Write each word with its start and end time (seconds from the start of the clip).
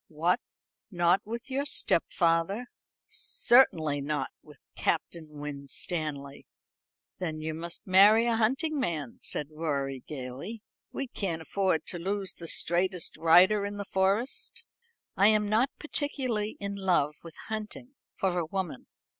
"What, 0.07 0.39
not 0.89 1.21
with 1.25 1.51
your 1.51 1.63
stepfather?" 1.65 2.65
"Certainly 3.05 4.01
not 4.01 4.29
with 4.41 4.57
Captain 4.75 5.27
Winstanley." 5.29 6.47
"Then 7.19 7.39
you 7.39 7.53
must 7.53 7.85
marry 7.85 8.25
a 8.25 8.35
hunting 8.35 8.79
man," 8.79 9.19
said 9.21 9.49
Rorie 9.51 10.03
gaily. 10.07 10.63
"We 10.91 11.05
can't 11.05 11.43
afford 11.43 11.85
to 11.85 11.99
lose 11.99 12.33
the 12.33 12.47
straightest 12.47 13.15
rider 13.15 13.63
in 13.63 13.77
the 13.77 13.85
Forest." 13.85 14.65
"I 15.15 15.27
am 15.27 15.47
not 15.47 15.69
particularly 15.77 16.57
in 16.59 16.73
love 16.73 17.13
with 17.21 17.35
hunting 17.49 17.93
for 18.15 18.39
a 18.39 18.45
woman. 18.47 18.87